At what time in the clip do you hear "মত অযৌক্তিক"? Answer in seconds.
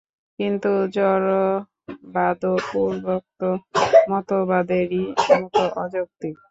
5.31-6.35